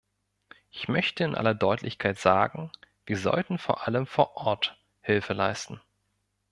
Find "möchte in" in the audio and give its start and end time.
0.87-1.35